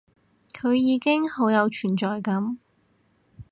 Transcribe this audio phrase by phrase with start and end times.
[0.51, 2.57] 佢已經好有存在感